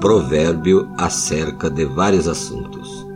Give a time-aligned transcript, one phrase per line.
[0.00, 3.06] provérbio acerca de vários assuntos.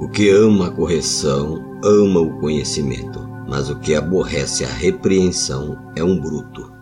[0.00, 6.02] O que ama a correção ama o conhecimento, mas o que aborrece a repreensão é
[6.02, 6.72] um bruto.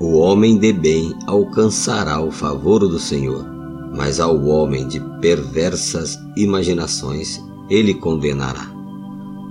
[0.00, 3.44] O homem de bem alcançará o favor do Senhor,
[3.94, 8.70] mas ao homem de perversas imaginações ele condenará.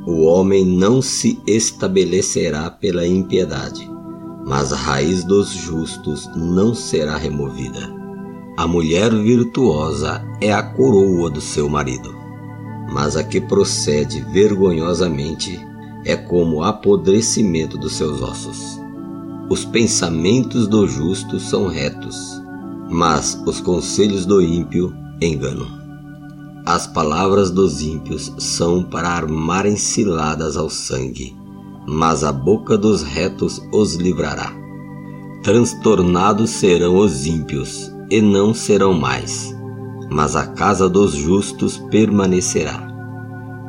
[0.08, 3.90] O homem não se estabelecerá pela impiedade,
[4.46, 8.00] mas a raiz dos justos não será removida.
[8.60, 12.14] A mulher virtuosa é a coroa do seu marido,
[12.92, 15.58] mas a que procede vergonhosamente
[16.04, 18.78] é como o apodrecimento dos seus ossos.
[19.50, 22.18] Os pensamentos do justo são retos,
[22.90, 25.68] mas os conselhos do ímpio enganam.
[26.66, 31.34] As palavras dos ímpios são para armarem ciladas ao sangue,
[31.88, 34.52] mas a boca dos retos os livrará.
[35.44, 39.56] Transtornados serão os ímpios, e não serão mais,
[40.10, 42.88] mas a casa dos justos permanecerá.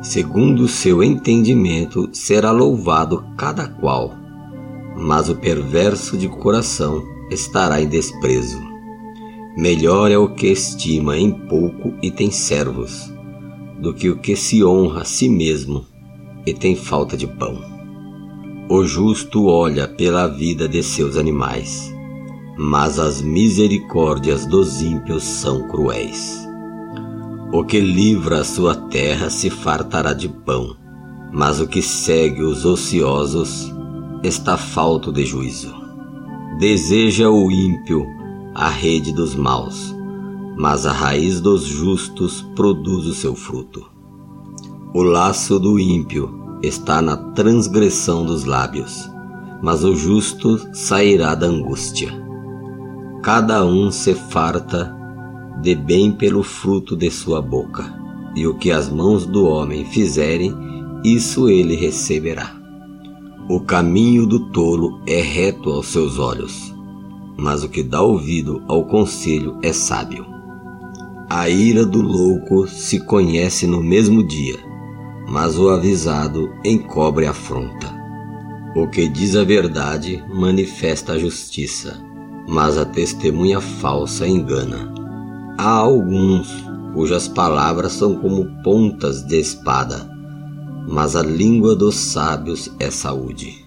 [0.01, 4.15] Segundo seu entendimento será louvado cada qual,
[4.97, 8.59] mas o perverso de coração estará em desprezo.
[9.55, 13.13] Melhor é o que estima em pouco e tem servos,
[13.79, 15.85] do que o que se honra a si mesmo
[16.45, 17.61] e tem falta de pão.
[18.69, 21.93] O justo olha pela vida de seus animais
[22.57, 26.47] mas as misericórdias dos ímpios são cruéis.
[27.51, 30.75] O que livra a sua terra se fartará de pão,
[31.31, 33.71] mas o que segue os ociosos
[34.23, 35.73] está falto de juízo.
[36.59, 38.05] Deseja o ímpio
[38.53, 39.95] a rede dos maus,
[40.57, 43.89] mas a raiz dos justos produz o seu fruto.
[44.93, 46.29] O laço do ímpio
[46.61, 49.09] está na transgressão dos lábios,
[49.61, 52.20] mas o justo sairá da angústia.
[53.21, 54.91] Cada um se farta
[55.61, 57.93] de bem pelo fruto de sua boca,
[58.35, 60.51] e o que as mãos do homem fizerem,
[61.03, 62.51] isso ele receberá.
[63.47, 66.75] O caminho do tolo é reto aos seus olhos,
[67.37, 70.25] mas o que dá ouvido ao conselho é sábio.
[71.29, 74.57] A ira do louco se conhece no mesmo dia,
[75.29, 77.95] mas o avisado encobre a afronta.
[78.75, 82.09] O que diz a verdade manifesta a justiça
[82.47, 84.93] mas a testemunha falsa engana.
[85.57, 86.49] Há alguns
[86.93, 90.09] cujas palavras são como pontas de espada,
[90.87, 93.65] mas a língua dos sábios é saúde.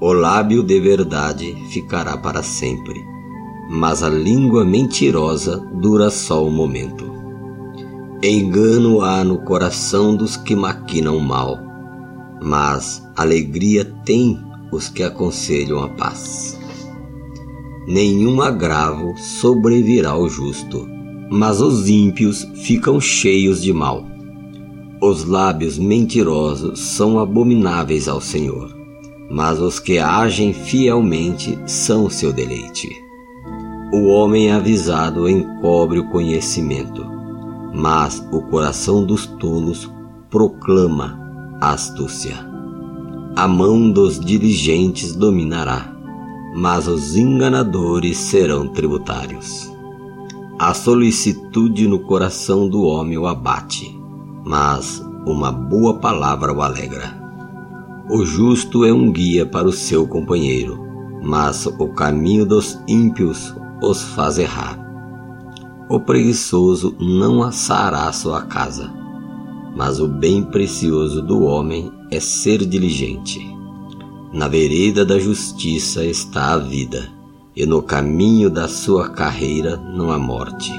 [0.00, 3.00] O lábio de verdade ficará para sempre,
[3.70, 7.06] mas a língua mentirosa dura só um momento.
[8.22, 11.58] Engano há no coração dos que maquinam mal,
[12.42, 14.40] mas alegria tem
[14.72, 16.58] os que aconselham a paz
[17.88, 20.86] nenhum agravo sobrevirá ao justo,
[21.30, 24.04] mas os ímpios ficam cheios de mal.
[25.00, 28.76] Os lábios mentirosos são abomináveis ao Senhor,
[29.30, 32.90] mas os que agem fielmente são seu deleite.
[33.90, 37.06] O homem avisado encobre o conhecimento,
[37.72, 39.90] mas o coração dos tolos
[40.28, 41.18] proclama
[41.58, 42.36] a astúcia.
[43.34, 45.97] A mão dos diligentes dominará
[46.54, 49.72] mas os enganadores serão tributários.
[50.58, 53.96] A solicitude no coração do homem o abate,
[54.44, 57.16] mas uma boa palavra o alegra.
[58.10, 60.78] O justo é um guia para o seu companheiro,
[61.22, 64.78] mas o caminho dos ímpios os faz errar.
[65.88, 68.92] O preguiçoso não assará sua casa,
[69.76, 73.57] mas o bem precioso do homem é ser diligente.
[74.32, 77.08] Na vereda da justiça está a vida,
[77.56, 80.70] e no caminho da sua carreira não há morte.